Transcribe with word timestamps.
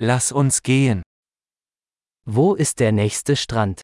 Lass 0.00 0.30
uns 0.30 0.62
gehen. 0.62 1.02
Wo 2.24 2.54
ist 2.54 2.78
der 2.78 2.92
nächste 2.92 3.34
Strand? 3.34 3.82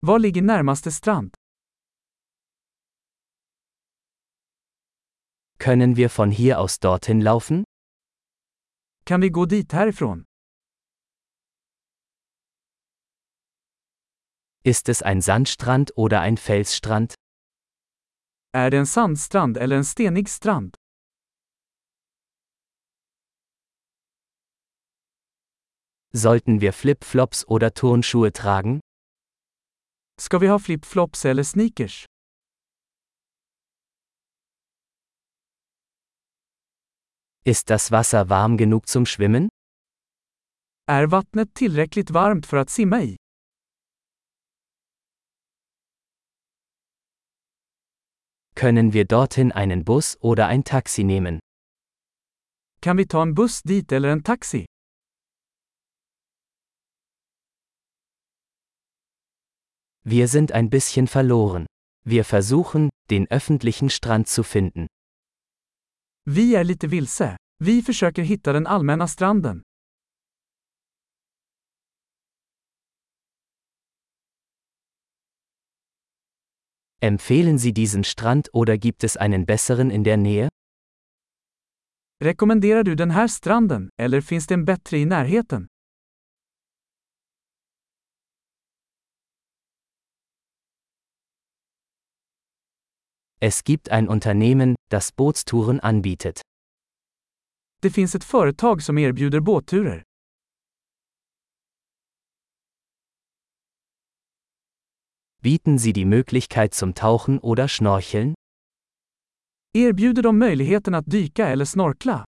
Var 0.00 0.18
ligger 0.18 0.40
närmaste 0.40 0.90
strand? 0.90 1.34
Können 5.58 5.96
wir 5.96 6.08
von 6.08 6.30
hier 6.30 6.58
aus 6.58 6.78
dorthin 6.78 7.20
laufen? 7.20 7.64
Kan 9.04 9.20
vi 9.20 9.28
gå 9.30 9.44
dit 9.46 9.72
härifrån? 9.72 10.24
Ist 14.64 14.88
es 14.88 15.02
ein 15.02 15.20
Sandstrand 15.20 15.92
oder 15.96 16.20
ein 16.22 16.38
Felsstrand? 16.38 17.14
Är 18.52 18.70
det 18.70 18.78
en 18.78 18.86
sandstrand 18.86 19.56
eller 19.58 19.76
en 19.76 19.84
stenig 19.84 20.28
strand? 20.28 20.79
Sollten 26.12 26.60
wir 26.60 26.72
Flip-Flops 26.72 27.46
oder 27.46 27.72
Turnschuhe 27.72 28.32
tragen? 28.32 28.80
Ska 30.20 30.40
vi 30.40 30.48
ha 30.48 30.58
flip-flops 30.58 31.24
eller 31.24 31.44
sneakers? 31.44 32.04
Ist 37.44 37.70
das 37.70 37.90
Wasser 37.90 38.28
warm 38.28 38.56
genug 38.56 38.88
zum 38.88 39.06
Schwimmen? 39.06 39.48
Är 40.86 41.06
vattnet 41.06 41.54
tillräckligt 41.54 42.10
varmt 42.10 42.46
för 42.46 42.56
att 42.56 42.70
simma 42.70 43.02
i? 43.02 43.16
Können 48.54 48.92
wir 48.92 49.04
dorthin 49.04 49.52
einen 49.52 49.84
Bus 49.84 50.18
oder 50.20 50.48
ein 50.48 50.64
Taxi 50.64 51.04
nehmen? 51.04 51.38
Kan 52.80 52.96
vi 52.96 53.06
ta 53.06 53.22
en 53.22 53.34
buss 53.34 53.62
dit 53.62 53.92
eller 53.92 54.08
en 54.08 54.22
taxi? 54.22 54.69
Wir 60.04 60.28
sind 60.28 60.52
ein 60.52 60.70
bisschen 60.70 61.06
verloren. 61.06 61.66
Wir 62.04 62.24
versuchen, 62.24 62.88
den 63.10 63.30
öffentlichen 63.30 63.90
Strand 63.90 64.28
zu 64.28 64.42
finden. 64.42 64.86
Vi 66.24 66.54
är 66.54 66.64
lite 66.64 66.90
vilse. 66.90 67.36
Vi 67.58 67.82
försöker 67.82 68.22
hitta 68.22 68.52
den 68.52 68.66
allmänna 68.66 69.08
stranden. 69.08 69.62
Empfehlen 77.02 77.58
Sie 77.58 77.72
diesen 77.72 78.04
Strand 78.04 78.48
oder 78.52 78.76
gibt 78.78 79.04
es 79.04 79.16
einen 79.16 79.46
besseren 79.46 79.90
in 79.90 80.04
der 80.04 80.16
Nähe? 80.16 80.48
Rekommenderar 82.22 82.84
du 82.84 82.94
den 82.94 83.10
här 83.10 83.28
stranden, 83.28 83.90
eller 83.96 84.20
finns 84.20 84.46
det 84.46 84.54
en 84.54 84.64
bättre 84.64 84.98
i 84.98 85.04
närheten? 85.06 85.68
Es 93.42 93.64
gibt 93.64 93.88
ein 93.88 94.06
Unternehmen, 94.06 94.74
das 94.90 95.12
Bootstouren 95.12 95.80
anbietet. 95.80 96.42
Det 97.82 97.90
finns 97.90 98.14
ett 98.14 98.24
företag 98.24 98.82
som 98.82 98.98
erbjuder 98.98 99.40
båtturer. 99.40 100.02
Bieten 105.42 105.78
Sie 105.78 105.94
die 105.94 106.04
Möglichkeit 106.04 106.74
zum 106.74 106.94
Tauchen 106.94 107.38
oder 107.38 107.66
Schnorcheln? 107.66 108.34
Erbjuder 109.72 110.22
de 110.22 110.38
möjligheten 110.38 110.94
att 110.94 111.06
dyka 111.06 111.48
eller 111.48 111.64
snorkla? 111.64 112.24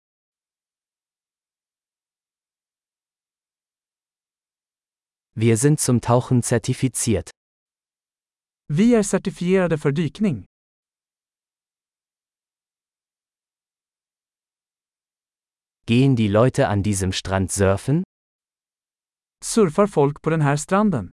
Wir 5.34 5.56
sind 5.56 5.80
zum 5.80 6.00
Tauchen 6.00 6.42
zertifiziert. 6.42 7.30
Vi 8.68 8.94
är 8.94 9.02
certifierade 9.02 9.78
för 9.78 9.92
dykning. 9.92 10.46
Gehen 15.86 16.14
die 16.14 16.28
Leute 16.28 16.68
an 16.68 16.82
diesem 16.82 17.12
Strand 17.12 17.50
surfen? 17.50 18.04
Surfar 19.42 19.88
folk 19.88 20.22
på 20.22 20.30
den 20.30 20.40
här 20.40 20.56
stranden? 20.56 21.10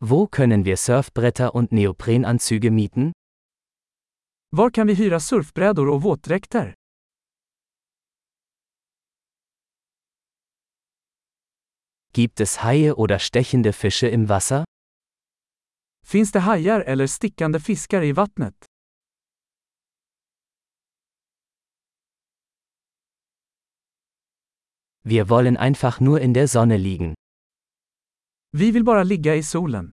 Wo 0.00 0.26
können 0.26 0.64
wir 0.64 0.76
Surfbretter 0.76 1.54
und 1.54 1.72
Neoprenanzüge 1.72 2.70
mieten? 2.70 3.12
Var 4.50 4.70
kan 4.70 4.86
vi 4.86 4.94
hyra 4.94 5.20
surfbrädor 5.20 5.88
och 5.88 6.02
våtdräkter? 6.02 6.74
Gibt 12.12 12.40
es 12.40 12.62
Haie 12.62 12.94
oder 12.94 13.18
stechende 13.18 13.72
Fische 13.72 14.08
im 14.08 14.28
Wasser? 14.28 14.64
Finns 16.06 16.32
det 16.32 16.40
hajar 16.40 16.80
eller 16.80 17.06
stickande 17.06 17.60
fiskar 17.60 18.02
i 18.02 18.12
vattnet? 18.12 18.71
Wir 25.04 25.28
wollen 25.28 25.56
einfach 25.56 26.00
nur 26.00 26.20
in 26.20 26.32
der 26.32 26.46
Sonne 26.46 26.76
liegen. 26.76 27.14
Vi 28.52 28.72
vill 28.74 28.84
bara 28.84 29.02
ligga 29.02 29.34
i 29.34 29.42
solen. 29.42 29.90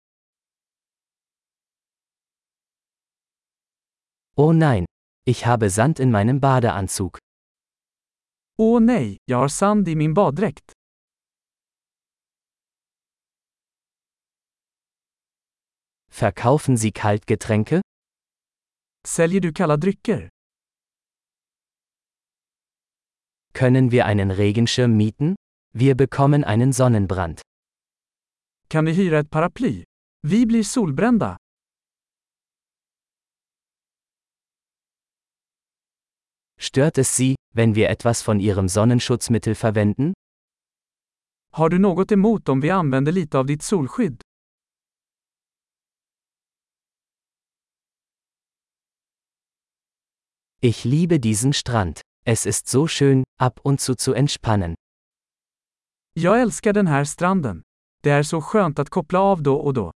Oh 4.36 4.52
nein, 4.52 4.84
ich 5.26 5.46
habe 5.46 5.70
Sand 5.70 5.98
in 5.98 6.10
meinem 6.10 6.40
Badeanzug. 6.40 7.18
Åh 8.58 8.80
nej, 8.80 9.16
jag 9.24 9.38
har 9.38 9.48
sand 9.48 9.88
i 9.88 9.94
min 9.94 10.14
baddräkt. 10.14 10.72
Verkaufen 16.10 16.76
Sie 16.76 16.90
Kaltgetränke? 16.92 17.80
Säljer 19.08 19.40
du 19.40 19.52
kalla 19.52 19.76
drycker? 19.76 20.28
Können 23.58 23.90
wir 23.90 24.06
einen 24.06 24.30
Regenschirm 24.30 24.96
mieten? 24.96 25.34
Wir 25.74 25.96
bekommen 25.96 26.44
einen 26.44 26.72
Sonnenbrand. 26.72 27.40
Kan 28.68 28.86
vi 28.86 28.92
hyra 28.94 29.18
ett 29.18 29.30
paraply? 29.30 29.82
Vi 30.22 30.46
blir 30.46 30.62
solbrända. 30.62 31.36
Stört 36.60 36.98
es 36.98 37.16
Sie, 37.16 37.34
wenn 37.52 37.74
wir 37.74 37.88
etwas 37.90 38.22
von 38.22 38.38
Ihrem 38.38 38.68
Sonnenschutzmittel 38.68 39.56
verwenden? 39.56 40.12
Har 41.52 41.68
du 41.68 41.78
något 41.78 42.12
emot 42.12 42.48
om 42.48 42.62
vi 42.62 42.70
använder 42.70 43.12
lite 43.12 43.38
av 43.38 43.46
ditt 43.46 43.62
solskydd? 43.62 44.22
Ich 50.60 50.84
liebe 50.84 51.18
diesen 51.18 51.52
Strand. 51.52 52.07
Es 52.30 52.46
ist 52.46 52.68
so 52.68 52.86
schön, 52.86 53.24
ab 53.40 53.60
und 53.62 53.80
zu 53.80 53.94
zu 53.94 54.14
entspannen. 54.14 54.74
Jag 56.12 56.40
älskar 56.40 56.72
den 56.72 56.86
här 56.86 57.04
stranden. 57.04 57.62
Det 58.02 58.10
är 58.10 58.22
så 58.22 58.40
skönt 58.40 58.78
att 58.78 58.90
koppla 58.90 59.20
av 59.20 59.42
då 59.42 59.56
och 59.56 59.74
då. 59.74 59.92